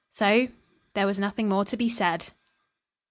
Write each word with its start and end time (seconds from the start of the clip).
So 0.13 0.47
there 0.95 1.05
was 1.05 1.19
nothing 1.19 1.47
more 1.47 1.63
to 1.65 1.77
be 1.77 1.87
said. 1.87 2.29